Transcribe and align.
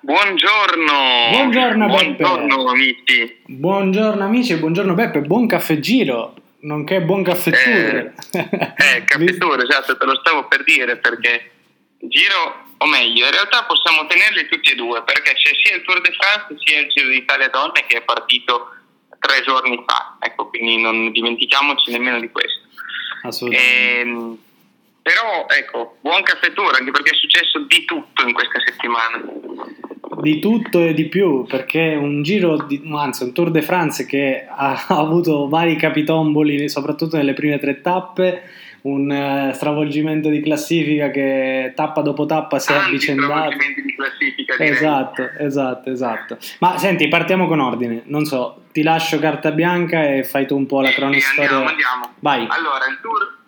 Buongiorno. 0.00 1.30
Buongiorno. 1.30 1.86
Buongiorno 1.86 2.68
amici. 2.68 3.40
Buongiorno 3.46 4.24
amici 4.24 4.52
e 4.52 4.58
buongiorno 4.58 4.94
Beppe, 4.94 5.20
buon 5.20 5.46
caffè 5.46 5.78
giro, 5.78 6.34
nonché 6.60 7.00
buon 7.00 7.22
caffè 7.22 7.50
tour. 7.50 8.12
Eh, 8.32 9.04
caffè 9.04 9.36
tour, 9.38 9.60
esatto, 9.62 9.96
te 9.96 10.04
lo 10.04 10.16
stavo 10.16 10.46
per 10.48 10.64
dire 10.64 10.96
perché 10.98 11.50
giro, 11.98 12.64
o 12.76 12.86
meglio, 12.86 13.24
in 13.24 13.32
realtà 13.32 13.64
possiamo 13.64 14.06
tenerli 14.06 14.46
tutti 14.48 14.72
e 14.72 14.74
due 14.74 15.02
perché 15.02 15.32
c'è 15.32 15.50
sia 15.62 15.76
il 15.76 15.82
Tour 15.82 16.00
de 16.02 16.12
France 16.12 16.54
sia 16.62 16.80
il 16.80 16.88
Giro 16.88 17.08
d'Italia 17.08 17.48
Donne 17.48 17.84
che 17.86 17.96
è 17.96 18.02
partito 18.02 18.74
tre 19.18 19.42
giorni 19.44 19.82
fa, 19.86 20.18
ecco, 20.20 20.48
quindi 20.50 20.80
non 20.80 21.10
dimentichiamoci 21.10 21.90
nemmeno 21.90 22.20
di 22.20 22.30
questo. 22.30 22.60
Assolutamente. 23.22 23.98
Ehm, 23.98 24.38
però 25.06 25.46
ecco, 25.48 25.98
buon 26.00 26.22
caffè 26.22 26.52
tour 26.52 26.74
anche 26.74 26.90
perché 26.90 27.12
è 27.12 27.14
successo 27.14 27.60
di 27.60 27.84
tutto 27.84 28.26
in 28.26 28.34
questa 28.34 28.58
settimana. 28.66 29.22
Di 30.20 30.38
tutto 30.38 30.80
e 30.80 30.94
di 30.94 31.06
più, 31.06 31.44
perché 31.44 31.96
un 32.00 32.22
giro, 32.22 32.64
di, 32.66 32.80
anzi 32.94 33.24
un 33.24 33.32
Tour 33.32 33.50
de 33.50 33.60
France 33.62 34.06
che 34.06 34.46
ha 34.48 34.84
avuto 34.88 35.48
vari 35.48 35.76
capitomboli, 35.76 36.68
soprattutto 36.68 37.16
nelle 37.16 37.32
prime 37.34 37.58
tre 37.58 37.80
tappe, 37.80 38.42
un 38.82 39.10
eh, 39.10 39.50
stravolgimento 39.52 40.28
di 40.28 40.40
classifica 40.40 41.10
che 41.10 41.72
tappa 41.74 42.02
dopo 42.02 42.24
tappa 42.24 42.60
si 42.60 42.70
è 42.70 42.74
Tanti 42.74 42.88
avvicendato. 42.90 43.56
di 43.84 43.94
classifica 43.94 44.56
direi. 44.56 44.72
Esatto, 44.72 45.28
esatto, 45.38 45.90
esatto. 45.90 46.38
Ma 46.60 46.78
senti, 46.78 47.08
partiamo 47.08 47.48
con 47.48 47.58
ordine. 47.58 48.02
Non 48.04 48.24
so, 48.24 48.62
ti 48.72 48.82
lascio 48.82 49.18
carta 49.18 49.50
bianca 49.50 50.04
e 50.08 50.22
fai 50.22 50.46
tu 50.46 50.56
un 50.56 50.66
po' 50.66 50.80
la 50.82 50.90
cronistoria. 50.90 51.42
andiamo, 51.50 51.68
andiamo. 51.68 52.10
Vai. 52.20 52.46
Allora, 52.48 52.86
il 52.88 52.98
tour 53.02 53.38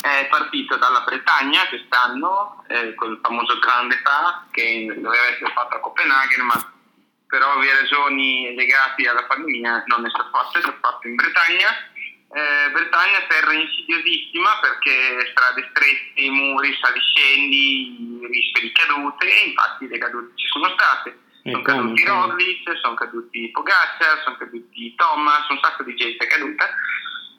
è 0.00 0.26
partito 0.28 0.76
dalla 0.76 1.00
Bretagna 1.00 1.66
quest'anno, 1.68 2.64
eh, 2.68 2.94
col 2.94 3.18
famoso 3.22 3.58
Grande 3.58 3.98
Pas, 4.02 4.44
che 4.50 4.86
doveva 4.86 5.26
essere 5.26 5.52
fatto 5.52 5.76
a 5.76 5.80
Copenaghen, 5.80 6.44
ma 6.44 6.72
per 7.26 7.42
ovvie 7.42 7.74
ragioni 7.74 8.54
legate 8.54 9.08
alla 9.08 9.24
pandemia 9.24 9.84
non 9.86 10.06
è 10.06 10.08
stato 10.10 10.30
fatto, 10.30 10.58
è 10.58 10.60
stato 10.60 10.78
fatto 10.80 11.08
in 11.08 11.14
Bretagna. 11.14 11.68
Eh, 12.28 12.70
Bretagna 12.70 13.22
terra 13.28 13.52
insidiosissima 13.52 14.58
perché 14.60 15.30
strade 15.30 15.68
strette, 15.70 16.30
muri, 16.30 16.76
saliscendi, 16.80 18.18
rischio 18.30 18.62
di 18.62 18.72
cadute, 18.72 19.26
e 19.26 19.48
infatti 19.48 19.88
le 19.88 19.98
cadute 19.98 20.32
ci 20.36 20.46
sono 20.48 20.68
state. 20.70 21.18
Sono 21.42 21.62
caduti? 21.62 22.04
Roglic, 22.04 22.78
sono 22.82 22.94
caduti 22.94 23.50
Pogacar, 23.50 24.22
sono 24.24 24.36
caduti 24.36 24.94
Thomas, 24.96 25.48
un 25.48 25.60
sacco 25.62 25.84
di 25.84 25.94
gente 25.94 26.24
è 26.24 26.28
caduta. 26.28 26.68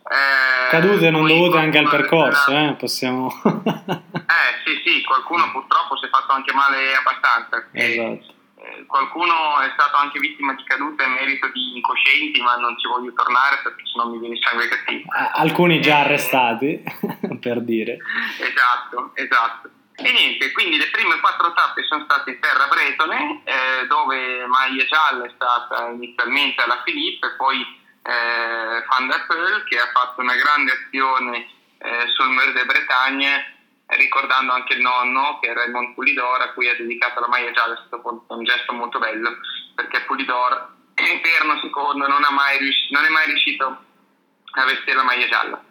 Eh, 0.09 0.69
Cadute 0.69 1.09
non 1.09 1.27
dovute 1.27 1.57
anche 1.57 1.77
al 1.77 1.89
percorso, 1.89 2.51
resterà- 2.51 2.69
eh? 2.69 2.73
Possiamo... 2.75 3.27
Eh 4.27 4.53
sì, 4.65 4.81
sì, 4.83 5.03
qualcuno 5.03 5.49
purtroppo 5.51 5.97
si 5.97 6.05
è 6.05 6.09
fatto 6.09 6.33
anche 6.33 6.51
male 6.53 6.93
abbastanza. 6.95 7.65
Esatto. 7.71 8.33
eh, 8.59 8.85
qualcuno 8.85 9.59
è 9.61 9.69
stato 9.73 9.95
anche 9.97 10.19
vittima 10.19 10.53
di 10.53 10.63
cadute 10.63 11.03
a 11.03 11.07
merito 11.07 11.47
di 11.47 11.77
incoscienti, 11.77 12.41
ma 12.41 12.55
non 12.57 12.77
ci 12.77 12.87
voglio 12.87 13.13
tornare 13.13 13.59
perché 13.63 13.83
sennò 13.85 14.09
mi 14.09 14.19
viene 14.19 14.35
il 14.35 14.41
sangue 14.43 14.67
cattivo. 14.67 15.09
Alcuni 15.33 15.81
già 15.81 15.99
arrestati, 15.99 16.83
per 17.39 17.61
dire. 17.61 17.97
Esatto, 18.39 19.11
esatto. 19.13 19.69
E 19.95 20.11
niente, 20.11 20.51
quindi 20.51 20.77
le 20.77 20.89
prime 20.91 21.19
quattro 21.19 21.53
tappe 21.53 21.83
sono 21.83 22.03
state 22.03 22.29
in 22.31 22.39
terra 22.39 22.67
bretone, 22.67 23.41
eh, 23.45 23.87
dove 23.87 24.45
maglia 24.45 24.83
gialla 24.85 25.25
è 25.25 25.31
stata 25.33 25.87
inizialmente 25.89 26.61
alla 26.61 26.81
Filippo 26.85 27.25
e 27.25 27.35
poi 27.35 27.76
eh, 28.07 28.85
Van 28.87 29.07
der 29.07 29.25
Poel 29.27 29.63
che 29.65 29.77
ha 29.79 29.89
fatto 29.91 30.21
una 30.21 30.35
grande 30.35 30.71
azione 30.71 31.49
eh, 31.77 32.07
sul 32.15 32.29
Mur 32.29 32.53
de 32.53 32.65
Bretagne, 32.65 33.55
ricordando 33.87 34.53
anche 34.53 34.73
il 34.73 34.81
nonno 34.81 35.39
che 35.39 35.49
è 35.49 35.53
Raymond 35.53 35.93
Pulidor 35.93 36.41
a 36.41 36.53
cui 36.53 36.69
ha 36.69 36.75
dedicato 36.75 37.19
la 37.19 37.27
maglia 37.27 37.51
gialla, 37.51 37.75
è 37.75 37.83
stato 37.85 38.25
un 38.27 38.43
gesto 38.43 38.73
molto 38.73 38.99
bello 38.99 39.37
perché 39.75 40.01
Pulidor, 40.01 40.75
interno 40.95 41.59
secondo, 41.61 42.07
non, 42.07 42.23
ha 42.23 42.31
mai 42.31 42.57
rius- 42.57 42.89
non 42.91 43.03
è 43.03 43.09
mai 43.09 43.25
riuscito 43.27 43.65
a 43.65 44.65
vestire 44.65 44.95
la 44.95 45.03
maglia 45.03 45.27
gialla. 45.27 45.61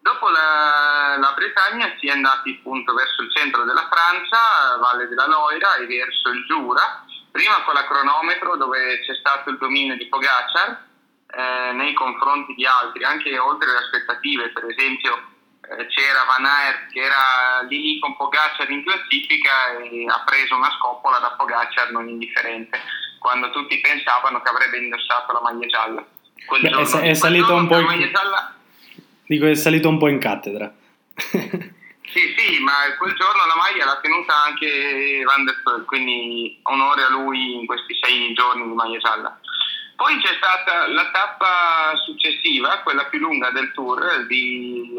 Dopo 0.00 0.28
la, 0.28 1.16
la 1.18 1.32
Bretagna 1.32 1.94
si 1.98 2.06
è 2.06 2.10
andati 2.10 2.56
appunto 2.58 2.94
verso 2.94 3.22
il 3.22 3.32
centro 3.34 3.64
della 3.64 3.88
Francia, 3.90 4.76
Valle 4.78 5.08
della 5.08 5.26
Loira 5.26 5.76
e 5.76 5.86
verso 5.86 6.30
il 6.30 6.44
Giura, 6.46 7.04
prima 7.30 7.62
con 7.64 7.74
la 7.74 7.84
cronometro 7.86 8.56
dove 8.56 9.00
c'è 9.00 9.14
stato 9.14 9.50
il 9.50 9.58
dominio 9.58 9.96
di 9.96 10.06
Pogacar 10.06 10.84
eh, 11.36 11.72
nei 11.72 11.92
confronti 11.92 12.54
di 12.54 12.64
altri, 12.64 13.04
anche 13.04 13.38
oltre 13.38 13.70
le 13.70 13.78
aspettative, 13.78 14.48
per 14.50 14.64
esempio 14.64 15.12
eh, 15.68 15.86
c'era 15.88 16.24
Van 16.26 16.44
Aert 16.44 16.90
che 16.92 17.00
era 17.00 17.60
lì 17.68 17.98
con 17.98 18.16
Pogacar 18.16 18.70
in 18.70 18.82
classifica 18.84 19.76
e 19.82 20.06
ha 20.08 20.22
preso 20.24 20.56
una 20.56 20.70
scoppola 20.78 21.18
da 21.18 21.34
Pogacar 21.36 21.90
non 21.92 22.08
indifferente, 22.08 22.80
quando 23.18 23.50
tutti 23.50 23.78
pensavano 23.80 24.40
che 24.40 24.48
avrebbe 24.48 24.78
indossato 24.78 25.32
la 25.32 25.40
maglia 25.42 25.66
gialla. 25.66 26.04
Quel 26.46 26.60
Beh, 26.62 26.68
è 26.68 26.70
giorno- 26.72 26.96
è 26.98 27.00
quel 27.00 27.16
salito 27.16 27.54
un 27.54 27.66
po' 27.66 27.78
in- 27.80 28.10
gialla 28.12 28.54
Dico, 29.26 29.46
è 29.46 29.54
salito 29.54 29.88
un 29.88 29.98
po' 29.98 30.08
in 30.08 30.18
cattedra. 30.18 30.72
Sì, 32.08 32.34
sì, 32.38 32.62
ma 32.62 32.72
quel 32.96 33.14
giorno 33.14 33.44
la 33.44 33.56
maglia 33.56 33.84
l'ha 33.84 33.98
tenuta 34.00 34.44
anche 34.44 35.22
Van 35.26 35.44
der 35.44 35.60
Poel, 35.62 35.84
quindi 35.84 36.58
onore 36.62 37.02
a 37.02 37.10
lui 37.10 37.56
in 37.56 37.66
questi 37.66 37.94
sei 38.00 38.32
giorni 38.32 38.62
di 38.66 38.72
maglia 38.72 38.96
gialla. 38.98 39.38
Poi 39.96 40.20
c'è 40.20 40.34
stata 40.36 40.86
la 40.88 41.10
tappa 41.10 41.96
successiva, 42.04 42.80
quella 42.84 43.06
più 43.06 43.18
lunga 43.18 43.50
del 43.50 43.72
tour 43.72 44.26
di, 44.26 44.92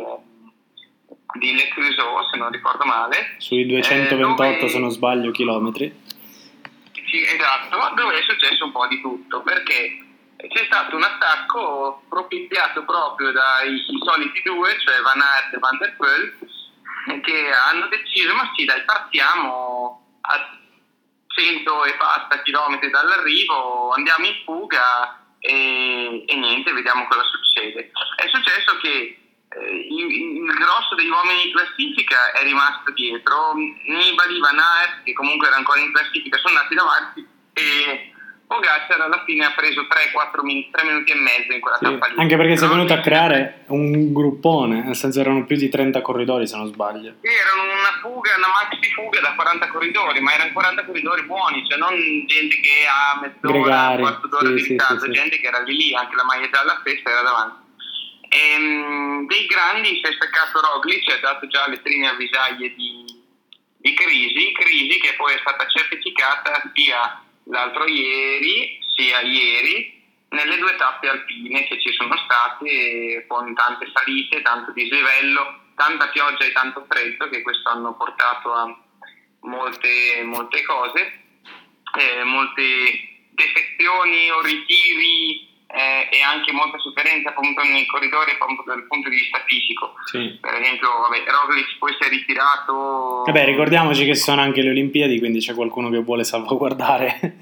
di 1.38 1.56
Le 1.56 1.68
Creusot, 1.70 2.30
se 2.32 2.38
non 2.38 2.50
ricordo 2.52 2.84
male. 2.84 3.36
Sui 3.38 3.66
228, 3.68 4.44
Eh, 4.44 4.56
dove- 4.56 4.70
se 4.70 4.80
non 4.80 4.90
sbaglio, 4.90 5.30
chilometri. 5.32 6.06
Sì, 7.06 7.22
esatto, 7.22 7.94
dove 7.96 8.18
è 8.18 8.22
successo 8.24 8.66
un 8.66 8.72
po' 8.72 8.88
di 8.88 9.00
tutto, 9.00 9.42
perché 9.42 10.04
c'è 10.36 10.66
stato 10.66 10.96
un 10.96 11.04
attacco 11.04 12.04
propiziato 12.10 12.84
proprio 12.84 13.32
dai 13.32 13.80
soliti 14.04 14.42
due, 14.44 14.78
cioè 14.80 15.00
Van 15.02 15.22
Aert 15.22 15.54
e 15.54 15.60
Van 15.60 15.78
der 15.78 15.96
Poel, 15.96 16.38
che 17.22 17.50
hanno 17.52 17.88
deciso, 17.88 18.34
ma 18.34 18.52
sì 18.56 18.66
dai, 18.66 18.84
partiamo 18.84 20.18
a 20.22 20.58
100 21.48 21.86
e 21.86 21.94
passa 21.96 22.42
chilometri 22.44 22.90
dall'arrivo, 22.90 23.92
andiamo 23.92 24.26
in 24.26 24.36
fuga 24.44 25.18
e, 25.40 26.24
e 26.26 26.36
niente, 26.36 26.74
vediamo 26.74 27.08
cosa 27.08 27.24
succede. 27.24 27.92
È 28.16 28.28
successo 28.28 28.78
che 28.82 29.18
eh, 29.50 29.88
il, 29.90 30.44
il 30.44 30.54
grosso 30.54 30.96
degli 30.96 31.10
uomini 31.10 31.48
in 31.48 31.54
classifica 31.54 32.32
è 32.34 32.44
rimasto 32.44 32.92
dietro, 32.92 33.54
Nibali, 33.54 34.40
Van 34.40 34.60
Aert, 34.60 35.04
che 35.04 35.14
comunque 35.14 35.48
era 35.48 35.56
ancora 35.56 35.80
in 35.80 35.94
classifica, 35.94 36.38
sono 36.38 36.58
andati 36.58 36.76
davanti 36.76 37.28
e 37.54 38.12
Pogacar 38.48 39.02
alla 39.02 39.24
fine 39.26 39.44
ha 39.44 39.52
preso 39.54 39.82
3-4 39.82 40.42
minuti, 40.42 40.70
3 40.72 40.86
minuti 40.86 41.12
e 41.12 41.16
mezzo 41.16 41.52
in 41.52 41.60
quella 41.60 41.78
Sì, 41.80 41.84
tappa 41.84 42.08
lì. 42.08 42.16
Anche 42.18 42.38
perché 42.38 42.56
si 42.56 42.64
è 42.64 42.68
venuto 42.70 42.94
a 42.94 43.02
creare 43.02 43.66
un 43.68 44.14
gruppone, 44.14 44.84
nel 44.84 44.96
senso 44.96 45.20
erano 45.20 45.44
più 45.44 45.58
di 45.58 45.68
30 45.68 46.02
corridori, 46.02 46.48
se 46.48 46.56
non 46.56 46.68
sbaglio. 46.68 47.16
Sì, 47.22 47.28
erano 47.28 47.64
una 47.64 48.00
fuga, 48.00 48.38
una 48.38 48.48
da 48.48 48.77
40 49.38 49.68
corridori, 49.70 50.20
ma 50.20 50.34
erano 50.34 50.52
40 50.52 50.84
corridori 50.84 51.24
buoni, 51.24 51.66
cioè 51.70 51.78
non 51.78 51.96
gente 52.28 52.60
che 52.60 52.86
ha 52.86 53.20
mezz'ora, 53.22 53.60
Gregari, 53.60 54.02
un 54.02 54.08
quarto 54.10 54.28
d'ora 54.28 54.48
sì, 54.48 54.54
di 54.54 54.62
ritardo, 54.64 55.00
sì, 55.00 55.06
sì. 55.06 55.12
gente 55.12 55.40
che 55.40 55.48
era 55.48 55.60
lì 55.60 55.78
lì, 55.78 55.96
anche 55.96 56.16
la 56.16 56.26
maglia 56.26 56.50
gialla 56.50 56.78
stessa 56.82 57.10
era 57.10 57.22
davanti. 57.22 57.66
Ehm, 58.28 59.26
dei 59.28 59.46
grandi 59.46 59.96
si 59.96 60.02
è 60.02 60.12
staccato 60.12 60.60
Roglic, 60.60 61.10
ha 61.14 61.20
dato 61.20 61.48
già 61.48 61.68
le 61.70 61.80
prime 61.80 62.10
avvisaglie 62.10 62.76
di, 62.76 63.06
di 63.78 63.94
crisi, 63.94 64.52
crisi 64.52 65.00
che 65.00 65.14
poi 65.16 65.34
è 65.34 65.40
stata 65.40 65.66
certificata 65.68 66.70
sia 66.74 67.24
l'altro 67.46 67.86
ieri, 67.86 68.80
sia 68.98 69.22
ieri, 69.22 69.96
nelle 70.30 70.58
due 70.58 70.76
tappe 70.76 71.08
alpine 71.08 71.68
che 71.68 71.80
ci 71.80 71.94
sono 71.94 72.18
state 72.18 73.26
con 73.28 73.54
tante 73.54 73.90
salite, 73.94 74.42
tanto 74.42 74.72
dislivello, 74.72 75.68
tanta 75.76 76.08
pioggia 76.10 76.44
e 76.44 76.52
tanto 76.52 76.86
freddo 76.90 77.30
che 77.30 77.42
questo 77.42 77.70
hanno 77.70 77.96
portato 77.96 78.52
a 78.52 78.78
molte, 79.42 80.24
molte 80.24 80.64
cose, 80.64 81.02
eh, 81.98 82.24
molte 82.24 82.62
defezioni 83.32 84.32
o 84.32 84.42
ritiri 84.42 85.48
eh, 85.68 86.08
e 86.10 86.22
anche 86.22 86.52
molta 86.54 86.80
sofferenza 86.80 87.30
appunto 87.30 87.62
nei 87.62 87.86
corridori 87.86 88.32
appunto 88.32 88.64
dal 88.66 88.88
punto 88.88 89.10
di 89.10 89.18
vista 89.18 89.44
fisico. 89.46 89.94
Sì. 90.06 90.38
Per 90.40 90.54
esempio, 90.54 90.90
vabbè, 90.90 91.24
Roglic 91.28 91.78
poi 91.78 91.94
si 92.00 92.08
è 92.08 92.10
ritirato. 92.10 93.24
Vabbè, 93.26 93.46
ricordiamoci 93.46 94.06
che 94.06 94.16
sono 94.16 94.42
anche 94.42 94.62
le 94.62 94.70
Olimpiadi, 94.70 95.20
quindi 95.20 95.40
c'è 95.40 95.54
qualcuno 95.54 95.90
che 95.90 96.00
vuole 96.00 96.24
salvaguardare. 96.24 97.38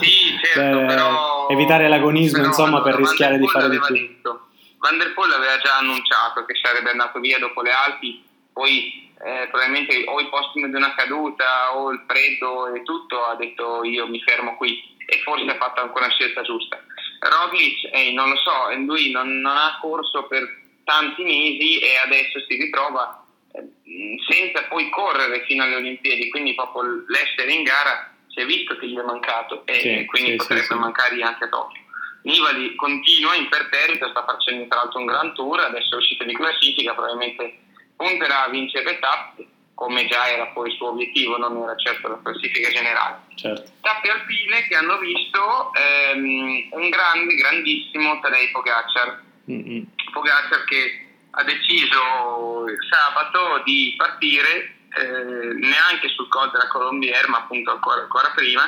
Sì, 0.00 0.36
certo, 0.42 0.78
Per 0.80 0.86
però... 0.86 1.48
Evitare 1.48 1.88
l'agonismo, 1.88 2.38
però, 2.38 2.48
insomma, 2.48 2.82
per 2.82 2.94
allora, 2.94 3.08
rischiare 3.08 3.32
Van 3.32 3.40
di 3.40 3.48
fare 3.48 3.70
di 3.70 3.78
più. 3.78 3.94
Detto, 3.94 4.48
Van 4.78 4.98
der 4.98 5.14
Poel 5.14 5.32
aveva 5.32 5.58
già 5.58 5.78
annunciato 5.78 6.44
che 6.44 6.54
sarebbe 6.60 6.90
andato 6.90 7.20
via 7.20 7.38
dopo 7.38 7.62
le 7.62 7.70
Alpi, 7.70 8.22
poi 8.52 9.10
eh, 9.22 9.48
probabilmente 9.48 10.04
o 10.06 10.20
i 10.20 10.28
postumi 10.28 10.70
di 10.70 10.76
una 10.76 10.94
caduta 10.94 11.76
o 11.76 11.90
il 11.90 12.04
freddo 12.06 12.74
e 12.74 12.82
tutto, 12.82 13.24
ha 13.24 13.34
detto 13.36 13.84
io 13.84 14.06
mi 14.06 14.20
fermo 14.20 14.56
qui 14.56 14.82
e 15.06 15.20
forse 15.22 15.44
ha 15.44 15.56
fatto 15.56 15.82
anche 15.82 15.98
una 15.98 16.10
scelta 16.10 16.42
giusta. 16.42 16.82
Roglic, 17.20 17.90
eh, 17.92 18.12
non 18.12 18.30
lo 18.30 18.36
so, 18.36 18.74
lui 18.76 19.10
non, 19.10 19.40
non 19.40 19.56
ha 19.56 19.78
corso 19.80 20.24
per 20.24 20.58
tanti 20.84 21.22
mesi 21.22 21.78
e 21.78 21.96
adesso 22.04 22.40
si 22.48 22.56
ritrova 22.56 23.22
eh, 23.52 24.16
senza 24.26 24.64
poi 24.64 24.88
correre 24.90 25.44
fino 25.44 25.64
alle 25.64 25.76
Olimpiadi, 25.76 26.30
quindi 26.30 26.54
proprio 26.54 27.04
l'essere 27.08 27.52
in 27.52 27.62
gara 27.62 28.10
si 28.28 28.40
è 28.40 28.46
visto 28.46 28.76
che 28.76 28.86
gli 28.86 28.96
è 28.96 29.02
mancato 29.02 29.66
e 29.66 29.74
Sì, 29.74 30.04
quindi 30.06 30.30
sì, 30.30 30.36
potrebbe 30.36 30.62
sì, 30.62 30.74
mancargli 30.74 31.22
anche 31.22 31.44
a 31.44 31.48
Tokyo. 31.48 31.80
Nibali 32.22 32.74
continua 32.74 33.34
imperterrito, 33.34 34.08
sta 34.10 34.24
facendo 34.24 34.66
tra 34.68 34.78
l'altro 34.78 35.00
un 35.00 35.06
gran 35.06 35.34
tour, 35.34 35.60
adesso 35.60 35.94
è 35.94 35.98
uscito 35.98 36.24
di 36.24 36.34
classifica, 36.34 36.94
probabilmente 36.94 37.58
punterà 38.00 38.44
a 38.44 38.48
vincere 38.48 38.84
le 38.84 38.98
tappe, 38.98 39.46
come 39.74 40.06
già 40.06 40.26
era 40.28 40.46
poi 40.46 40.70
il 40.70 40.76
suo 40.76 40.88
obiettivo, 40.88 41.36
non 41.36 41.62
era 41.62 41.76
certo 41.76 42.08
la 42.08 42.18
classifica 42.22 42.70
generale. 42.70 43.20
certo. 43.34 43.70
Tappe 43.82 44.10
alpine 44.10 44.66
che 44.66 44.74
hanno 44.74 44.98
visto 44.98 45.70
ehm, 45.74 46.68
un 46.70 46.88
grande, 46.88 47.34
grandissimo 47.34 48.18
Tadej 48.20 48.50
Pogacar, 48.52 49.22
Mm-mm. 49.50 49.84
Pogacar 50.12 50.64
che 50.64 51.08
ha 51.30 51.44
deciso 51.44 52.64
sabato 52.88 53.62
di 53.64 53.94
partire 53.98 54.76
eh, 54.96 55.54
neanche 55.54 56.08
sul 56.08 56.28
Col 56.28 56.50
della 56.50 56.68
Colombière, 56.68 57.28
ma 57.28 57.38
appunto 57.38 57.70
ancora, 57.70 58.00
ancora 58.00 58.32
prima, 58.34 58.64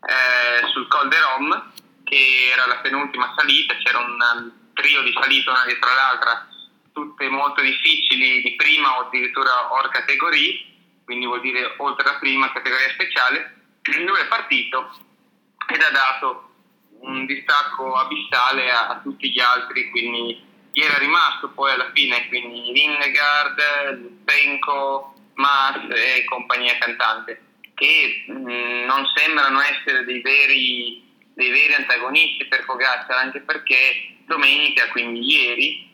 eh, 0.00 0.66
sul 0.72 0.88
Col 0.88 1.08
de 1.08 1.16
Rome, 1.20 1.62
che 2.04 2.50
era 2.52 2.66
la 2.66 2.76
penultima 2.76 3.32
salita, 3.36 3.74
c'era 3.84 3.98
un 3.98 4.50
trio 4.72 5.02
di 5.02 5.12
salite 5.12 5.50
una 5.50 5.64
dietro 5.66 5.92
l'altra, 5.94 6.46
tutte 6.92 7.28
molto 7.28 7.60
difficili 7.60 8.42
di 8.42 8.54
prima 8.56 8.98
o 8.98 9.06
addirittura 9.06 9.72
or 9.72 9.88
categoria, 9.90 10.60
quindi 11.04 11.26
vuol 11.26 11.40
dire 11.40 11.74
oltre 11.78 12.04
la 12.04 12.18
prima 12.18 12.52
categoria 12.52 12.90
speciale. 12.90 13.60
Lui 13.82 14.20
è 14.20 14.26
partito 14.26 14.94
ed 15.66 15.80
ha 15.80 15.90
dato 15.90 16.50
un 17.00 17.26
distacco 17.26 17.94
abissale 17.94 18.70
a, 18.70 18.88
a 18.88 19.00
tutti 19.00 19.30
gli 19.30 19.40
altri, 19.40 19.90
quindi 19.90 20.40
chi 20.72 20.80
era 20.80 20.98
rimasto 20.98 21.50
poi 21.50 21.72
alla 21.72 21.90
fine, 21.92 22.28
quindi 22.28 22.72
Lindegard, 22.72 24.00
Lutsenko, 24.00 25.14
Mas 25.34 25.88
e 25.90 26.24
compagnia 26.24 26.78
cantante, 26.78 27.42
che 27.74 28.24
mh, 28.26 28.84
non 28.86 29.04
sembrano 29.14 29.60
essere 29.60 30.04
dei 30.04 30.20
veri, 30.20 31.02
dei 31.34 31.50
veri 31.50 31.74
antagonisti 31.74 32.46
per 32.46 32.64
Pogacar, 32.64 33.18
anche 33.18 33.40
perché 33.40 34.16
domenica, 34.26 34.88
quindi 34.88 35.20
ieri, 35.20 35.90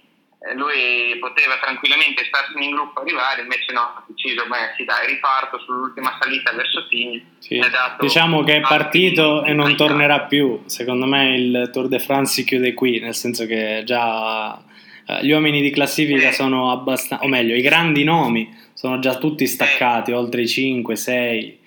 lui 0.54 1.18
poteva 1.18 1.58
tranquillamente 1.58 2.24
starsene 2.24 2.64
in 2.64 2.70
gruppo 2.70 3.00
arrivare, 3.00 3.42
invece 3.42 3.72
no, 3.72 3.80
ha 3.80 4.04
deciso, 4.06 4.46
beh 4.46 4.74
sì 4.76 4.84
dai, 4.84 5.06
riparto 5.06 5.58
sull'ultima 5.58 6.16
salita 6.20 6.52
verso 6.52 6.86
Tigny. 6.86 7.24
Sì. 7.38 7.60
Diciamo 7.98 8.44
che 8.44 8.56
è 8.56 8.60
partito 8.60 9.44
e 9.44 9.52
non 9.52 9.74
tornerà 9.76 10.20
più. 10.20 10.62
Secondo 10.66 11.06
me 11.06 11.36
il 11.36 11.70
Tour 11.72 11.88
de 11.88 11.98
France 11.98 12.34
si 12.34 12.44
chiude 12.44 12.72
qui, 12.72 13.00
nel 13.00 13.16
senso 13.16 13.46
che 13.46 13.82
già 13.84 14.56
eh, 15.06 15.24
gli 15.24 15.32
uomini 15.32 15.60
di 15.60 15.70
classifica 15.70 16.28
Sì. 16.28 16.34
sono 16.36 16.70
abbastanza, 16.70 17.24
o 17.24 17.28
meglio, 17.28 17.56
i 17.56 17.62
grandi 17.62 18.04
nomi 18.04 18.54
sono 18.74 19.00
già 19.00 19.16
tutti 19.16 19.46
staccati, 19.46 20.12
oltre 20.12 20.42
i 20.42 20.48
5, 20.48 20.94
6. 20.94 21.58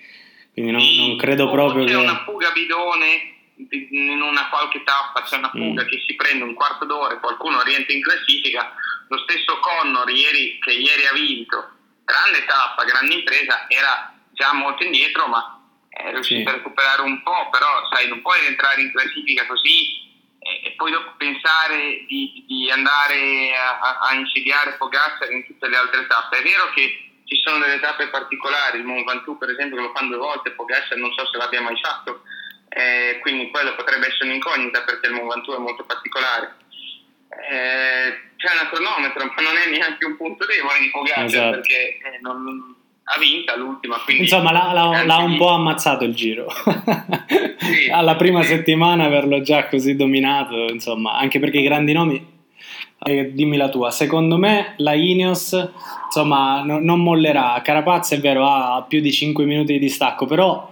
Quindi 0.53 0.71
non, 0.71 0.83
non 0.95 1.17
credo 1.17 1.49
proprio 1.49 1.83
c'è 1.83 1.91
che... 1.91 1.97
una 1.97 2.23
fuga 2.23 2.51
bidone 2.51 3.31
in 3.69 4.21
una 4.21 4.49
qualche 4.49 4.83
tappa, 4.83 5.21
c'è 5.23 5.37
una 5.37 5.49
fuga 5.49 5.83
Mm. 5.83 5.87
che 5.87 6.03
si 6.07 6.15
prende 6.15 6.43
un 6.43 6.53
quarto 6.53 6.85
d'ora 6.85 7.13
e 7.15 7.19
qualcuno 7.19 7.61
rientra 7.63 7.93
in 7.93 8.01
classifica. 8.01 8.73
Lo 9.09 9.17
stesso 9.19 9.59
Connor 9.59 10.09
ieri, 10.09 10.57
che 10.59 10.71
ieri 10.73 11.05
ha 11.05 11.13
vinto, 11.13 11.69
grande 12.05 12.45
tappa, 12.45 12.83
grande 12.85 13.15
impresa, 13.15 13.65
era 13.67 14.13
già 14.31 14.53
molto 14.53 14.83
indietro, 14.83 15.27
ma 15.27 15.59
è 15.89 16.11
riuscito 16.11 16.41
Sì. 16.41 16.47
a 16.47 16.57
recuperare 16.57 17.01
un 17.01 17.21
po', 17.21 17.49
però 17.51 17.67
sai, 17.91 18.07
non 18.07 18.21
puoi 18.21 18.39
rientrare 18.39 18.81
in 18.81 18.91
classifica 18.91 19.45
così 19.45 19.99
e, 20.39 20.61
e 20.67 20.71
poi 20.77 20.91
dopo 20.91 21.13
pensare 21.17 22.05
di, 22.07 22.43
di 22.47 22.71
andare 22.71 23.55
a, 23.55 23.99
a- 23.99 24.13
insediare 24.15 24.73
Pogacar 24.77 25.29
in 25.31 25.45
tutte 25.45 25.67
le 25.67 25.75
altre 25.77 26.07
tappe. 26.07 26.37
È 26.39 26.41
vero 26.43 26.71
che 26.73 27.09
ci 27.25 27.39
sono 27.45 27.59
delle 27.59 27.79
tappe 27.79 28.07
particolari, 28.07 28.79
il 28.79 28.85
Mont 28.85 29.05
Ventoux 29.05 29.37
per 29.37 29.49
esempio 29.49 29.77
che 29.77 29.83
lo 29.83 29.91
fanno 29.93 30.09
due 30.09 30.17
volte, 30.17 30.51
Pogacar 30.51 30.97
non 30.97 31.13
so 31.13 31.25
se 31.27 31.37
l'abbia 31.37 31.61
mai 31.61 31.79
fatto, 31.79 32.23
eh, 32.73 33.19
quindi 33.19 33.49
quello 33.51 33.75
potrebbe 33.75 34.07
essere 34.07 34.29
un'incognita 34.29 34.81
perché 34.83 35.07
il 35.07 35.13
Mont 35.13 35.33
Ventoux 35.33 35.55
è 35.55 35.59
molto 35.59 35.83
particolare. 35.83 36.55
Eh, 37.31 38.29
c'è 38.35 38.47
un 38.51 38.67
cronometro, 38.71 39.23
ma 39.25 39.41
non 39.41 39.55
è 39.55 39.69
neanche 39.69 40.05
un 40.05 40.17
punto 40.17 40.45
debole 40.45 40.79
di 40.79 40.89
Pogacar 40.89 41.25
Esatto. 41.25 41.51
perché 41.51 41.97
eh, 41.99 42.19
non- 42.21 42.75
ha 43.03 43.17
vinta 43.17 43.55
l'ultima. 43.57 43.97
Quindi 44.03 44.23
Insomma, 44.23 44.51
l'ha, 44.51 44.71
l'ha- 44.73 45.03
l'ha 45.03 45.17
un 45.17 45.35
po' 45.37 45.49
ammazzato 45.49 46.03
il 46.05 46.13
giro. 46.15 46.47
Sì. 47.57 47.89
Alla 47.91 48.15
prima 48.15 48.41
Sì. 48.43 48.49
settimana 48.49 49.05
averlo 49.05 49.41
già 49.41 49.67
così 49.67 49.95
dominato, 49.95 50.55
insomma, 50.69 51.17
anche 51.17 51.39
perché 51.39 51.57
i 51.59 51.63
grandi 51.63 51.91
nomi... 51.93 52.25
eh, 53.03 53.33
dimmi 53.33 53.57
la 53.57 53.69
tua. 53.69 53.91
Secondo 53.91 54.37
me 54.37 54.75
la 54.77 54.93
Ineos, 54.93 55.71
insomma, 56.05 56.61
no- 56.63 56.79
non 56.79 57.01
mollerà. 57.01 57.59
Carapaz 57.63 58.11
è 58.13 58.19
vero, 58.19 58.47
ha 58.47 58.85
più 58.87 59.01
di 59.01 59.11
5 59.11 59.43
minuti 59.45 59.73
di 59.73 59.79
distacco, 59.79 60.25
però 60.25 60.71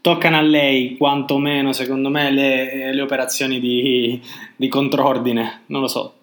toccano 0.00 0.38
a 0.38 0.42
lei 0.42 0.96
quantomeno, 0.96 1.72
secondo 1.72 2.08
me, 2.08 2.30
le, 2.30 2.92
le 2.92 3.00
operazioni 3.00 3.60
di, 3.60 4.20
di 4.56 4.68
contrordine. 4.68 5.64
Non 5.66 5.80
lo 5.80 5.88
so. 5.88 6.18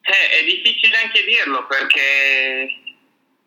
Eh, 0.00 0.40
è 0.40 0.44
difficile 0.44 0.96
anche 0.96 1.24
dirlo 1.24 1.66
perché 1.66 2.68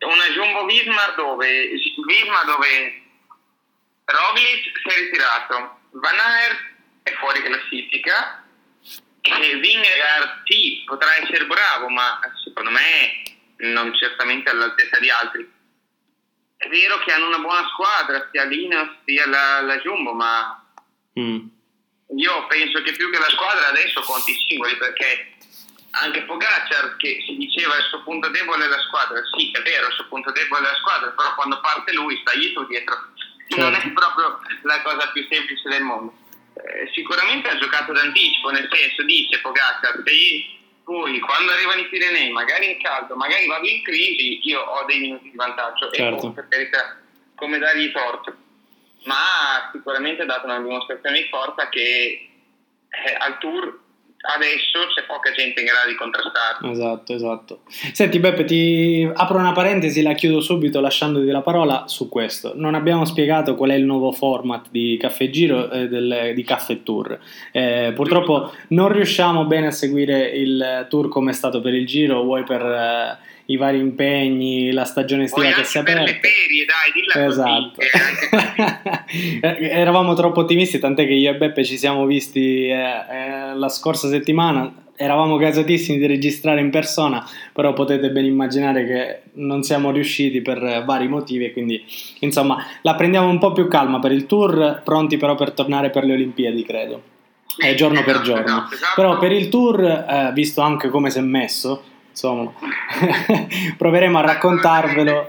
una 0.05 0.25
Jumbo 0.33 0.65
Visma 0.65 1.13
dove, 1.15 1.69
Visma 1.69 2.43
dove 2.45 3.01
Roglic 4.05 4.71
si 4.79 4.87
è 4.87 4.99
ritirato, 4.99 5.79
Van 5.91 6.19
Aert 6.19 6.59
è 7.03 7.11
fuori 7.13 7.41
classifica 7.41 8.43
e 9.21 9.55
Vingegaard 9.57 10.41
sì, 10.45 10.83
potrà 10.85 11.15
essere 11.21 11.45
bravo 11.45 11.89
ma 11.89 12.19
secondo 12.43 12.71
me 12.71 13.23
non 13.57 13.93
certamente 13.95 14.49
all'altezza 14.49 14.99
di 14.99 15.09
altri. 15.09 15.50
È 16.61 16.67
vero 16.69 16.99
che 16.99 17.11
hanno 17.11 17.25
una 17.25 17.39
buona 17.39 17.67
squadra, 17.73 18.27
sia 18.29 18.43
l'Ineos 18.43 18.89
sia 19.03 19.25
la, 19.27 19.61
la 19.61 19.77
Jumbo, 19.79 20.13
ma 20.13 20.55
Mm. 21.19 21.43
io 22.15 22.47
penso 22.47 22.81
che 22.83 22.93
più 22.93 23.11
che 23.11 23.17
la 23.19 23.27
squadra 23.29 23.67
adesso 23.67 23.99
conti 24.01 24.31
i 24.31 24.45
singoli 24.47 24.77
perché 24.77 25.33
anche 25.89 26.21
Pogacar 26.21 26.95
che 26.95 27.21
si 27.25 27.35
diceva 27.35 27.75
il 27.75 27.83
suo 27.89 28.01
punto 28.03 28.29
debole 28.29 28.63
è 28.63 28.67
la 28.69 28.79
squadra, 28.79 29.19
sì 29.35 29.51
è 29.51 29.61
vero 29.61 29.87
il 29.87 29.93
suo 29.93 30.05
punto 30.07 30.31
debole 30.31 30.61
è 30.65 30.71
la 30.71 30.77
squadra, 30.77 31.09
però 31.09 31.33
quando 31.35 31.59
parte 31.59 31.91
lui 31.93 32.17
stai 32.21 32.53
tu 32.53 32.63
dietro, 32.67 32.95
non 33.57 33.73
è 33.73 33.81
Certo. 33.81 33.93
proprio 33.99 34.39
la 34.61 34.81
cosa 34.83 35.09
più 35.11 35.27
semplice 35.29 35.67
del 35.67 35.83
mondo. 35.83 36.13
Eh, 36.53 36.89
sicuramente 36.93 37.49
ha 37.49 37.57
giocato 37.57 37.91
d'anticipo, 37.91 38.51
nel 38.51 38.69
senso 38.71 39.03
dice 39.03 39.39
Pogacar, 39.39 40.01
se 40.05 40.59
poi 40.83 41.19
quando 41.19 41.51
arrivano 41.51 41.81
i 41.81 41.87
Pirenei, 41.89 42.31
magari 42.31 42.71
in 42.71 42.81
caldo, 42.81 43.15
magari 43.15 43.47
vado 43.47 43.67
in 43.67 43.83
crisi, 43.83 44.39
io 44.47 44.61
ho 44.61 44.85
dei 44.85 44.99
minuti 44.99 45.29
di 45.29 45.35
vantaggio 45.35 45.91
Certo. 45.91 46.29
e 46.29 46.31
per 46.31 46.47
carità, 46.49 46.97
come 47.35 47.57
dargli 47.59 47.91
torto 47.91 48.35
ma 49.03 49.15
ha 49.15 49.69
sicuramente 49.71 50.25
dato 50.25 50.45
una 50.45 50.59
dimostrazione 50.59 51.21
di 51.21 51.27
forza 51.29 51.69
che 51.69 52.29
eh, 52.89 53.15
al 53.17 53.37
tour 53.39 53.79
adesso 54.35 54.79
c'è 54.93 55.03
poca 55.07 55.31
gente 55.31 55.59
in 55.61 55.65
grado 55.67 55.89
di 55.89 55.95
contrastarlo. 55.95 56.71
Esatto, 56.71 57.13
esatto. 57.13 57.59
Senti 57.93 58.19
Beppe, 58.19 58.43
ti 58.45 59.09
apro 59.13 59.37
una 59.37 59.51
parentesi, 59.51 60.01
la 60.01 60.13
chiudo 60.13 60.41
subito 60.41 60.79
lasciandoti 60.79 61.25
la 61.27 61.41
parola 61.41 61.83
su 61.87 62.07
questo. 62.09 62.53
Non 62.55 62.75
abbiamo 62.75 63.05
spiegato 63.05 63.55
qual 63.55 63.71
è 63.71 63.75
il 63.75 63.85
nuovo 63.85 64.11
format 64.11 64.67
di 64.69 64.97
Caffè 64.99 65.29
Giro 65.29 65.69
e 65.71 65.87
del- 65.87 66.31
di 66.35 66.43
Caffè 66.43 66.83
Tour. 66.83 67.19
Eh, 67.51 67.91
purtroppo 67.95 68.51
non 68.69 68.91
riusciamo 68.91 69.45
bene 69.45 69.67
a 69.67 69.71
seguire 69.71 70.27
il 70.29 70.85
tour 70.89 71.09
come 71.09 71.31
è 71.31 71.33
stato 71.33 71.61
per 71.61 71.73
il 71.73 71.85
Giro, 71.85 72.21
vuoi 72.23 72.43
per 72.43 72.61
eh, 72.61 73.17
i 73.45 73.57
vari 73.57 73.79
impegni, 73.79 74.71
la 74.71 74.85
stagione 74.85 75.25
Poi 75.27 75.45
estiva 75.47 75.61
che 75.61 75.67
si 75.67 75.77
è 75.77 75.79
anche 75.79 75.91
per 75.93 76.01
le 76.03 76.09
aperta. 76.09 76.27
ferie, 76.27 76.65
dai, 76.65 76.91
dilla 76.93 77.27
Esatto. 77.27 77.73
così. 77.75 79.39
Eravamo 79.69 80.13
troppo 80.13 80.41
ottimisti, 80.41 80.79
tant'è 80.79 81.05
che 81.05 81.13
io 81.13 81.31
e 81.31 81.35
Beppe 81.35 81.63
ci 81.63 81.77
siamo 81.77 82.05
visti 82.05 82.67
eh, 82.67 82.71
eh, 82.73 83.55
la 83.55 83.69
scorsa 83.69 84.07
settimana. 84.07 84.73
Eravamo 84.95 85.37
gasatissimi 85.37 85.97
di 85.97 86.05
registrare 86.05 86.59
in 86.61 86.69
persona, 86.69 87.27
però 87.53 87.73
potete 87.73 88.11
ben 88.11 88.25
immaginare 88.25 88.85
che 88.85 89.21
non 89.41 89.63
siamo 89.63 89.89
riusciti 89.89 90.41
per 90.41 90.83
vari 90.85 91.07
motivi. 91.07 91.45
e 91.45 91.53
Quindi, 91.53 91.83
insomma, 92.19 92.63
la 92.83 92.93
prendiamo 92.93 93.27
un 93.27 93.39
po' 93.39 93.51
più 93.51 93.67
calma 93.67 93.97
per 93.99 94.11
il 94.11 94.27
tour, 94.27 94.81
pronti 94.83 95.17
però 95.17 95.33
per 95.33 95.51
tornare 95.53 95.89
per 95.89 96.03
le 96.03 96.13
Olimpiadi, 96.13 96.63
credo. 96.63 97.01
Eh, 97.57 97.73
giorno 97.73 98.03
per 98.03 98.15
esatto, 98.15 98.25
giorno. 98.27 98.43
esatto, 98.45 98.75
esatto. 98.75 98.93
Però 98.95 99.17
per 99.17 99.31
il 99.31 99.49
tour, 99.49 99.83
eh, 99.83 100.31
visto 100.33 100.61
anche 100.61 100.89
come 100.89 101.09
si 101.09 101.17
è 101.17 101.21
messo, 101.21 101.83
insomma, 102.11 102.51
proveremo 103.77 104.17
a 104.17 104.21
raccontarvelo. 104.21 105.25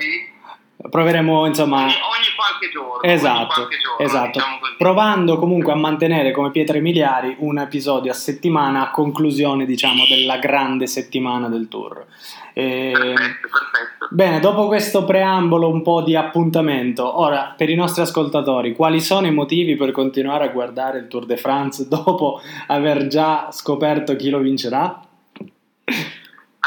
Proveremo, 0.90 1.46
insomma, 1.46 1.82
Ogni, 1.82 1.92
ogni 1.92 2.34
qualche 2.34 2.68
giorno. 2.72 3.02
Esatto, 3.02 3.54
qualche 3.54 3.78
giorno, 3.78 4.04
esatto. 4.04 4.38
diciamo 4.40 4.58
provando 4.76 5.38
comunque 5.38 5.70
a 5.70 5.76
mantenere 5.76 6.32
come 6.32 6.50
pietre 6.50 6.80
miliari 6.80 7.36
un 7.38 7.58
episodio 7.58 8.10
a 8.10 8.14
settimana 8.14 8.82
a 8.82 8.90
conclusione 8.90 9.64
diciamo 9.64 10.04
della 10.08 10.38
grande 10.38 10.88
settimana 10.88 11.48
del 11.48 11.68
tour. 11.68 12.04
E- 12.52 12.90
Perfetto, 12.92 13.48
perfetto. 13.48 14.08
Bene, 14.10 14.40
dopo 14.40 14.66
questo 14.66 15.04
preambolo 15.04 15.70
un 15.70 15.82
po' 15.82 16.02
di 16.02 16.16
appuntamento, 16.16 17.20
ora 17.20 17.54
per 17.56 17.70
i 17.70 17.76
nostri 17.76 18.02
ascoltatori, 18.02 18.74
quali 18.74 19.00
sono 19.00 19.28
i 19.28 19.32
motivi 19.32 19.76
per 19.76 19.92
continuare 19.92 20.46
a 20.46 20.48
guardare 20.48 20.98
il 20.98 21.06
Tour 21.06 21.26
de 21.26 21.36
France 21.36 21.86
dopo 21.88 22.40
aver 22.66 23.06
già 23.06 23.50
scoperto 23.52 24.16
chi 24.16 24.30
lo 24.30 24.38
vincerà? 24.38 25.00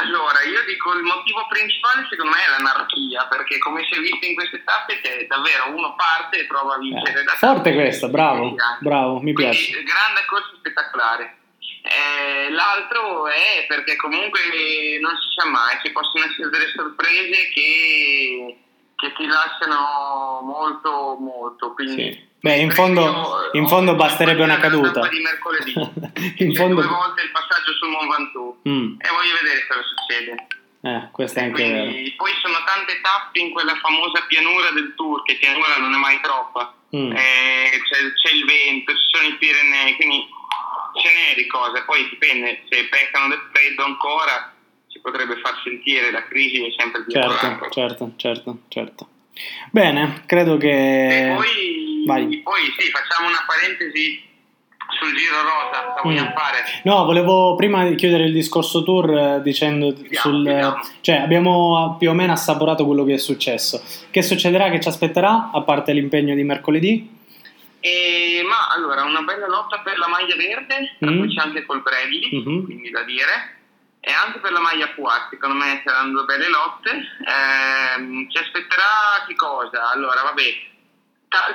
Allora, 0.05 0.41
io 0.43 0.63
dico 0.65 0.93
il 0.93 1.01
motivo 1.03 1.45
principale 1.50 2.05
secondo 2.09 2.31
me 2.31 2.38
è 2.45 2.50
l'anarchia, 2.50 3.25
perché 3.25 3.57
come 3.57 3.83
si 3.89 3.97
è 3.97 4.00
visto 4.00 4.25
in 4.25 4.35
queste 4.35 4.63
tappe 4.63 5.01
c'è 5.01 5.25
davvero 5.25 5.74
uno 5.74 5.95
parte 5.95 6.39
e 6.39 6.45
prova 6.45 6.75
a 6.75 6.77
vincere 6.77 7.21
Eh, 7.21 7.24
da 7.24 7.33
forte 7.33 7.74
questa, 7.74 8.07
bravo, 8.07 8.55
bravo, 8.79 9.19
mi 9.19 9.33
quindi, 9.33 9.55
piace. 9.55 9.83
grande 9.83 10.25
corsa 10.27 10.51
spettacolare. 10.57 11.38
Eh, 11.85 12.50
l'altro 12.51 13.27
è 13.27 13.65
perché 13.67 13.95
comunque 13.95 14.39
non 15.01 15.15
si 15.17 15.27
sa 15.38 15.45
mai, 15.50 15.77
ci 15.83 15.91
possono 15.91 16.25
essere 16.25 16.50
delle 16.50 16.69
sorprese 16.75 17.50
che, 17.53 18.57
che 19.05 19.13
ti 19.13 19.25
lasciano 19.27 20.41
molto, 20.41 21.17
molto. 21.19 21.74
Quindi, 21.74 21.93
Sì. 21.93 22.33
Beh, 22.45 22.57
in 22.57 22.71
fondo, 22.71 23.50
in 23.53 23.67
fondo 23.67 23.95
basterebbe 23.95 24.43
una 24.43 24.57
caduta. 24.57 25.07
Di 25.07 25.19
mercoledì. 25.19 25.74
in 26.45 26.53
fondo... 26.53 26.81
due 26.81 26.88
volte 26.89 27.21
il 27.24 27.31
passaggio 27.31 27.74
sul 27.74 27.89
Mont 27.89 28.09
Ventoux 28.09 28.55
Mm, 28.67 29.00
e 29.01 29.09
voglio 29.09 29.33
vedere 29.41 29.65
cosa 29.67 29.81
succede. 29.81 30.47
eh, 30.81 31.09
questo 31.12 31.39
è 31.39 31.43
anche. 31.43 31.62
Quindi, 31.62 32.13
poi 32.17 32.31
sono 32.41 32.57
tante 32.65 33.01
tappe 33.01 33.39
in 33.39 33.51
quella 33.51 33.75
famosa 33.81 34.24
pianura 34.27 34.69
del 34.71 34.93
Tour, 34.95 35.24
che 35.24 35.35
pianura 35.38 35.77
non 35.77 35.93
è 35.93 35.97
mai 35.97 36.19
troppa. 36.21 36.74
Mm. 36.95 37.12
Eh, 37.12 37.81
c'è, 37.81 37.97
c'è 38.13 38.33
il 38.33 38.45
vento, 38.45 38.91
ci 38.93 39.07
sono 39.12 39.27
i 39.27 39.35
Pirenei, 39.38 39.95
quindi 39.95 40.27
ce 41.01 41.09
n'è 41.09 41.35
di 41.35 41.47
cose. 41.47 41.81
Poi 41.83 42.07
dipende, 42.09 42.63
se 42.69 42.85
peccano 42.89 43.29
del 43.29 43.41
freddo 43.51 43.83
ancora, 43.85 44.53
potrebbe 45.05 45.35
far 45.38 45.53
sentire, 45.63 46.09
la 46.09 46.24
crisi 46.25 46.65
è 46.65 46.74
sempre 46.75 47.03
dietro 47.07 47.29
Certo, 47.38 47.69
certo, 47.69 48.12
certo, 48.15 48.57
certo. 48.69 49.07
Bene, 49.69 50.24
credo 50.25 50.55
E 50.55 50.57
che... 50.57 51.33
poi, 51.35 52.03
vai. 52.07 52.38
poi 52.41 52.62
sì, 52.77 52.89
facciamo 52.89 53.27
una 53.27 53.43
parentesi 53.45 54.24
sul 54.97 55.13
Giro 55.15 55.41
Rosa, 55.41 55.83
cosa 55.93 56.01
vogliamo 56.03 56.29
Mm. 56.29 56.33
fare? 56.33 56.57
No, 56.83 57.05
volevo 57.05 57.55
prima 57.55 57.85
di 57.88 57.95
chiudere 57.95 58.24
il 58.25 58.33
discorso 58.33 58.83
tour 58.83 59.09
eh, 59.12 59.41
dicendo 59.43 59.93
Chiudiamo, 59.93 60.09
sul... 60.21 60.43
chiudiamo. 60.43 60.79
Cioè, 61.01 61.15
abbiamo 61.17 61.95
più 62.00 62.09
o 62.09 62.13
meno 62.13 62.31
assaporato 62.31 62.85
quello 62.85 63.03
che 63.03 63.13
è 63.15 63.17
successo. 63.17 63.83
Che 64.09 64.21
succederà, 64.21 64.69
che 64.69 64.79
ci 64.79 64.88
aspetterà, 64.88 65.50
a 65.51 65.62
parte 65.62 65.91
l'impegno 65.93 66.33
di 66.33 66.43
mercoledì? 66.43 67.13
E, 67.79 68.41
ma 68.47 68.69
allora, 68.74 69.03
una 69.03 69.21
bella 69.21 69.47
lotta 69.47 69.79
per 69.83 69.97
la 69.97 70.07
maglia 70.07 70.35
verde, 70.35 70.95
tra 71.00 71.12
Mm. 71.12 71.17
cui 71.19 71.35
c'è 71.35 71.41
anche 71.41 71.65
col 71.65 71.81
Bradley, 71.83 72.29
Mhm. 72.41 72.63
quindi 72.65 72.89
da 72.89 73.03
dire, 73.03 73.57
e 74.07 74.13
anche 74.13 74.38
per 74.38 74.51
la 74.51 74.59
maglia 74.59 74.89
Puat, 74.89 75.29
secondo 75.31 75.55
me 75.55 75.81
saranno 75.83 76.12
due 76.12 76.25
belle 76.25 76.47
lotte. 76.47 76.91
Ehm, 77.25 78.29
ci 78.29 78.38
aspetterà 78.38 79.25
che 79.25 79.33
cosa? 79.33 79.89
Allora, 79.89 80.21
vabbè, 80.21 80.43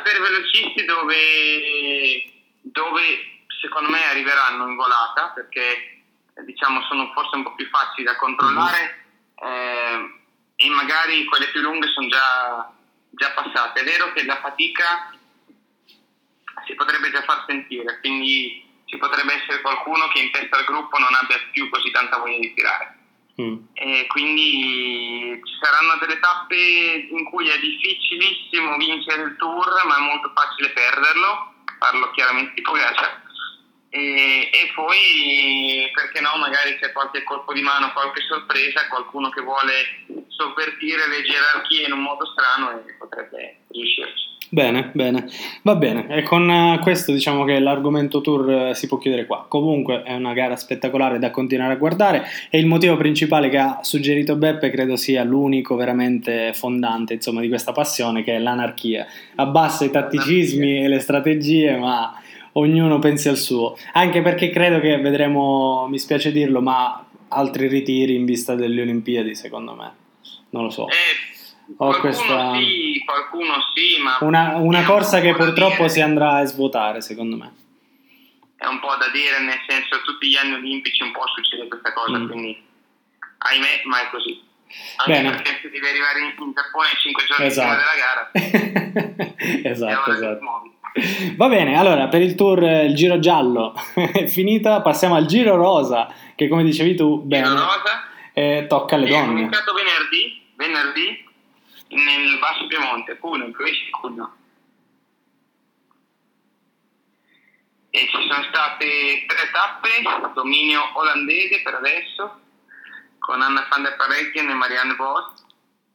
per 0.02 0.20
velocisti 0.20 0.84
dove, 0.84 2.24
dove 2.62 3.02
secondo 3.60 3.90
me 3.90 4.04
arriveranno 4.04 4.66
in 4.66 4.74
volata, 4.74 5.28
perché 5.28 6.02
eh, 6.34 6.44
diciamo 6.44 6.82
sono 6.88 7.12
forse 7.12 7.36
un 7.36 7.44
po' 7.44 7.54
più 7.54 7.68
facili 7.68 8.02
da 8.02 8.16
controllare 8.16 9.04
ehm, 9.36 10.18
e 10.56 10.68
magari 10.70 11.26
quelle 11.26 11.50
più 11.50 11.60
lunghe 11.60 11.86
sono 11.86 12.08
già, 12.08 12.68
già 13.10 13.30
passate. 13.30 13.78
È 13.78 13.84
vero 13.84 14.12
che 14.12 14.24
la 14.24 14.40
fatica 14.40 15.14
si 16.66 16.74
potrebbe 16.74 17.12
già 17.12 17.22
far 17.22 17.44
sentire, 17.46 18.00
quindi 18.00 18.69
qualcuno 19.60 20.08
che 20.08 20.20
in 20.20 20.30
testa 20.30 20.58
al 20.58 20.64
gruppo 20.64 20.98
non 20.98 21.14
abbia 21.14 21.36
più 21.52 21.68
così 21.68 21.90
tanta 21.90 22.18
voglia 22.18 22.38
di 22.38 22.54
tirare. 22.54 22.98
Mm. 23.40 23.56
E 23.72 24.06
quindi 24.08 25.40
ci 25.42 25.54
saranno 25.60 25.96
delle 25.98 26.20
tappe 26.20 26.56
in 27.10 27.24
cui 27.30 27.48
è 27.48 27.58
difficilissimo 27.58 28.76
vincere 28.76 29.22
il 29.22 29.36
tour, 29.36 29.66
ma 29.86 29.96
è 29.96 30.00
molto 30.00 30.30
facile 30.34 30.70
perderlo, 30.70 31.54
parlo 31.78 32.10
chiaramente 32.10 32.52
di 32.54 32.62
Pogacar. 32.62 33.28
E, 33.92 34.50
e 34.52 34.70
poi, 34.74 35.90
perché 35.92 36.20
no, 36.20 36.36
magari 36.38 36.78
c'è 36.78 36.92
qualche 36.92 37.24
colpo 37.24 37.52
di 37.52 37.62
mano, 37.62 37.92
qualche 37.92 38.20
sorpresa, 38.28 38.86
qualcuno 38.88 39.30
che 39.30 39.40
vuole 39.40 40.04
sovvertire 40.28 41.08
le 41.08 41.22
gerarchie 41.22 41.86
in 41.86 41.92
un 41.92 42.02
modo 42.02 42.24
strano 42.26 42.70
e 42.70 42.92
potrebbe 42.94 43.62
riuscirci. 43.68 44.29
Bene, 44.52 44.90
bene, 44.94 45.28
va 45.62 45.76
bene. 45.76 46.08
E 46.08 46.22
con 46.24 46.50
eh, 46.50 46.80
questo 46.82 47.12
diciamo 47.12 47.44
che 47.44 47.60
l'argomento 47.60 48.20
tour 48.20 48.50
eh, 48.50 48.74
si 48.74 48.88
può 48.88 48.98
chiudere 48.98 49.24
qua. 49.24 49.44
Comunque 49.46 50.02
è 50.02 50.12
una 50.14 50.32
gara 50.32 50.56
spettacolare 50.56 51.20
da 51.20 51.30
continuare 51.30 51.74
a 51.74 51.76
guardare 51.76 52.24
e 52.50 52.58
il 52.58 52.66
motivo 52.66 52.96
principale 52.96 53.48
che 53.48 53.58
ha 53.58 53.78
suggerito 53.82 54.34
Beppe 54.34 54.70
credo 54.70 54.96
sia 54.96 55.22
l'unico 55.22 55.76
veramente 55.76 56.52
fondante 56.52 57.14
insomma, 57.14 57.40
di 57.40 57.48
questa 57.48 57.70
passione 57.70 58.24
che 58.24 58.34
è 58.34 58.38
l'anarchia. 58.40 59.06
Abbassa 59.36 59.84
i 59.84 59.90
tatticismi 59.90 60.82
e 60.82 60.88
le 60.88 60.98
strategie 60.98 61.76
ma 61.76 62.12
ognuno 62.54 62.98
pensi 62.98 63.28
al 63.28 63.36
suo. 63.36 63.76
Anche 63.92 64.20
perché 64.20 64.50
credo 64.50 64.80
che 64.80 64.98
vedremo, 64.98 65.86
mi 65.88 65.98
spiace 66.00 66.32
dirlo, 66.32 66.60
ma 66.60 67.04
altri 67.28 67.68
ritiri 67.68 68.16
in 68.16 68.24
vista 68.24 68.56
delle 68.56 68.82
Olimpiadi 68.82 69.36
secondo 69.36 69.76
me. 69.76 69.92
Non 70.50 70.64
lo 70.64 70.70
so. 70.70 70.88
Eh, 70.88 71.38
Ho 71.76 71.86
qualcuno 71.86 72.00
questa- 72.00 72.52
sì, 72.56 73.02
qualcuno 73.04 73.52
sì, 73.74 74.02
ma 74.02 74.16
Una, 74.20 74.56
una 74.56 74.80
è 74.80 74.84
corsa 74.84 75.16
un 75.18 75.22
che 75.22 75.34
purtroppo 75.34 75.88
si 75.88 76.00
andrà 76.00 76.36
a 76.38 76.44
svuotare 76.44 77.00
secondo 77.00 77.36
me. 77.36 77.52
è 78.56 78.66
un 78.66 78.78
po' 78.80 78.94
da 78.98 79.08
dire, 79.10 79.40
nel 79.40 79.58
senso 79.66 80.02
tutti 80.04 80.28
gli 80.28 80.36
anni 80.36 80.54
olimpici 80.54 81.02
un 81.02 81.12
po' 81.12 81.26
succede 81.34 81.66
questa 81.68 81.92
cosa, 81.92 82.18
Mm. 82.18 82.26
quindi 82.28 82.62
ahimè, 83.38 83.82
ma 83.84 84.02
è 84.02 84.10
così. 84.10 84.42
Anche 84.98 85.12
Bene. 85.12 85.30
perché 85.30 85.58
se 85.62 85.70
devi 85.70 85.86
arrivare 85.86 86.18
in, 86.20 86.34
in 86.38 86.52
Giappone 86.52 86.88
5 87.00 87.24
giorni 87.24 87.46
prima 87.48 87.62
Esatto. 87.66 87.80
della 87.80 87.96
gara, 87.98 89.30
esatto, 89.70 90.12
esatto. 90.12 90.44
Va 91.36 91.48
bene, 91.48 91.76
allora 91.78 92.08
per 92.08 92.20
il 92.20 92.34
tour 92.34 92.62
eh, 92.62 92.84
il 92.84 92.94
giro 92.94 93.18
giallo 93.18 93.74
è 94.12 94.26
finita, 94.26 94.80
passiamo 94.82 95.14
al 95.14 95.26
giro 95.26 95.56
rosa, 95.56 96.12
che 96.34 96.48
come 96.48 96.62
dicevi 96.64 96.94
tu, 96.94 97.22
bene, 97.22 97.46
Giro 97.46 97.58
rosa, 97.60 98.04
eh, 98.32 98.66
tocca 98.68 98.96
alle 98.96 99.06
è 99.06 99.10
donne. 99.10 99.40
iniziato 99.40 99.72
venerdì, 99.72 100.42
venerdì 100.56 101.28
nel 101.90 102.38
Basso 102.38 102.66
Piemonte, 102.66 103.18
Cuneo, 103.18 103.46
in 103.46 103.52
provincia 103.52 103.84
di 103.84 103.90
Cuneo. 103.90 104.34
E 107.90 107.98
ci 107.98 108.28
sono 108.28 108.44
state 108.44 109.24
tre 109.26 109.50
tappe, 109.50 110.32
dominio 110.34 110.90
olandese 110.94 111.60
per 111.62 111.74
adesso, 111.74 112.40
con 113.18 113.42
Anna 113.42 113.66
van 113.68 113.82
der 113.82 113.96
Perreggen 113.96 114.48
e 114.48 114.54
Marianne 114.54 114.94
Vos, 114.94 115.44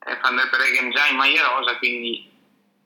e 0.06 0.18
van 0.22 0.36
der 0.36 0.50
Perreggen 0.50 0.92
già 0.92 1.08
in 1.08 1.16
maglia 1.16 1.48
rosa, 1.48 1.78
quindi 1.78 2.30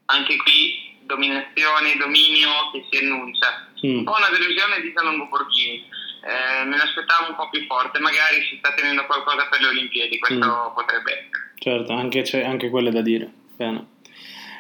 anche 0.06 0.38
qui 0.38 0.98
dominazione, 1.02 1.98
dominio 1.98 2.70
che 2.72 2.86
si 2.90 2.98
annuncia. 3.00 3.68
Mm. 3.86 3.98
Un 3.98 4.04
po' 4.04 4.16
una 4.16 4.30
delusione 4.30 4.82
di 4.82 4.94
Longo 4.94 5.26
Borghini, 5.26 5.90
eh, 6.22 6.66
me 6.66 6.78
l'aspettavo 6.78 7.30
un 7.30 7.36
po' 7.36 7.50
più 7.50 7.66
forte, 7.66 7.98
magari 7.98 8.46
si 8.46 8.58
sta 8.58 8.74
tenendo 8.74 9.06
qualcosa 9.06 9.48
per 9.48 9.60
le 9.62 9.68
Olimpiadi, 9.68 10.20
questo 10.20 10.72
potrebbe 10.76 11.12
essere. 11.12 11.29
Certo, 11.60 11.92
anche, 11.92 12.22
c'è 12.22 12.44
anche 12.44 12.70
quello 12.70 12.90
è 12.90 12.92
da 12.92 13.02
dire. 13.02 13.30
Bene. 13.56 13.86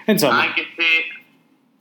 Insomma, 0.05 0.41
Anche 0.41 0.67
se 0.75 0.83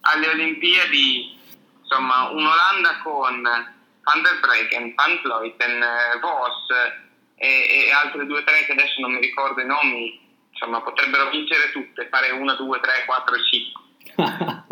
alle 0.03 0.29
Olimpiadi, 0.29 1.37
insomma, 1.81 2.31
un'Olanda 2.31 3.01
con 3.03 3.43
Van 3.43 4.23
der 4.23 4.39
Breggen, 4.41 4.95
Van 4.95 5.21
Vleuten, 5.23 5.83
eh, 5.83 6.19
Vos 6.21 6.71
e, 7.35 7.87
e 7.87 7.91
altre 7.91 8.27
due 8.27 8.41
o 8.41 8.45
tre 8.45 8.65
che 8.65 8.73
adesso 8.73 9.01
non 9.01 9.13
mi 9.13 9.21
ricordo 9.21 9.61
i 9.61 9.67
nomi, 9.67 10.21
insomma, 10.51 10.81
potrebbero 10.83 11.31
vincere 11.31 11.73
tutte, 11.73 12.09
fare 12.11 12.31
1, 12.31 12.55
2, 12.55 12.81
3, 12.81 12.93
4 13.07 13.35
e 13.35 13.39
5. 14.15 14.65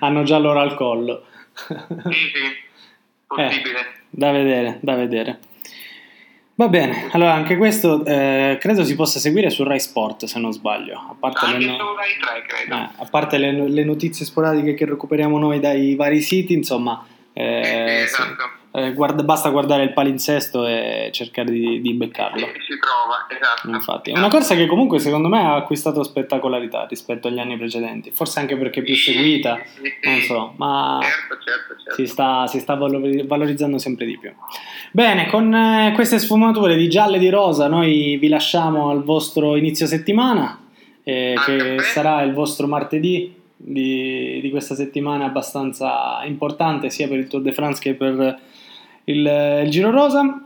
hanno 0.00 0.22
già 0.22 0.38
loro 0.38 0.60
al 0.60 0.74
collo. 0.74 1.26
Sì, 1.54 2.32
sì, 2.32 2.56
possibile. 3.26 4.02
da 4.10 4.30
vedere, 4.30 4.78
da 4.80 4.94
vedere. 4.94 5.38
Va 6.58 6.66
bene, 6.68 7.06
allora 7.12 7.34
anche 7.34 7.56
questo 7.56 8.04
eh, 8.04 8.58
credo 8.60 8.82
si 8.82 8.96
possa 8.96 9.20
seguire 9.20 9.48
su 9.48 9.62
Rai 9.62 9.78
Sport 9.78 10.24
se 10.24 10.40
non 10.40 10.52
sbaglio, 10.52 10.96
a 10.98 11.14
parte 11.16 11.46
le, 11.46 11.52
Anche 11.54 11.66
no- 11.66 11.76
su 11.76 11.84
Rai 11.94 12.42
3, 12.42 12.42
credo. 12.64 12.74
eh, 12.74 12.88
a 12.96 13.04
parte 13.08 13.38
le, 13.38 13.68
le 13.68 13.84
notizie 13.84 14.26
sporadiche 14.26 14.74
che 14.74 14.84
recuperiamo 14.84 15.38
noi 15.38 15.60
dai 15.60 15.94
vari 15.94 16.20
siti, 16.20 16.54
insomma, 16.54 17.06
eh, 17.32 18.02
Eh, 18.02 18.06
sì. 18.08 18.22
Eh, 18.70 18.92
guarda- 18.92 19.22
basta 19.22 19.48
guardare 19.48 19.82
il 19.82 19.92
palinsesto 19.92 20.66
e 20.66 21.10
cercare 21.12 21.50
di, 21.50 21.80
di 21.80 21.94
beccarlo. 21.94 22.38
Sì, 22.38 22.44
si 22.44 22.78
trova, 22.78 23.26
esatto. 23.28 23.70
Infatti, 23.70 24.10
è 24.10 24.18
una 24.18 24.28
corsa 24.28 24.54
che 24.54 24.66
comunque 24.66 24.98
secondo 24.98 25.28
me 25.28 25.40
ha 25.40 25.56
acquistato 25.56 26.02
spettacolarità 26.02 26.86
rispetto 26.88 27.28
agli 27.28 27.38
anni 27.38 27.56
precedenti, 27.56 28.10
forse 28.10 28.40
anche 28.40 28.56
perché 28.56 28.80
è 28.80 28.82
più 28.82 28.94
seguita, 28.94 29.58
sì, 29.64 29.82
sì. 30.00 30.08
non 30.08 30.20
so, 30.20 30.52
ma 30.56 30.98
Certo, 31.00 31.42
certo, 31.42 31.74
certo. 31.82 31.94
si 31.94 32.06
sta, 32.06 32.46
si 32.46 32.60
sta 32.60 32.74
valori- 32.74 33.26
valorizzando 33.26 33.78
sempre 33.78 34.04
di 34.04 34.18
più. 34.18 34.32
Bene, 34.92 35.26
con 35.28 35.52
eh, 35.54 35.92
queste 35.94 36.18
sfumature 36.18 36.76
di 36.76 36.88
giallo 36.88 37.16
e 37.16 37.18
di 37.18 37.30
rosa 37.30 37.68
noi 37.68 38.16
vi 38.18 38.28
lasciamo 38.28 38.90
al 38.90 39.02
vostro 39.02 39.56
inizio 39.56 39.86
settimana, 39.86 40.60
eh, 41.02 41.34
che 41.46 41.78
sarà 41.80 42.20
il 42.22 42.34
vostro 42.34 42.66
martedì 42.66 43.34
di, 43.56 44.40
di 44.40 44.50
questa 44.50 44.74
settimana 44.74 45.24
abbastanza 45.24 46.20
importante 46.24 46.90
sia 46.90 47.08
per 47.08 47.18
il 47.18 47.26
Tour 47.26 47.42
de 47.42 47.52
France 47.52 47.80
che 47.80 47.94
per 47.94 48.38
il, 49.08 49.62
il 49.64 49.70
Giro 49.70 49.90
Rosa. 49.90 50.40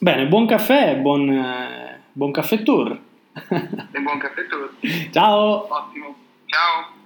Bene, 0.00 0.26
buon 0.26 0.46
caffè, 0.46 0.96
buon, 0.96 1.28
eh, 1.30 2.00
buon 2.12 2.30
caffè 2.30 2.62
tour. 2.62 2.98
E 3.32 4.00
buon 4.00 4.18
caffè 4.18 4.46
tutti. 4.46 5.10
Ciao! 5.10 5.66
Ottimo. 5.72 6.14
Ciao. 6.46 6.97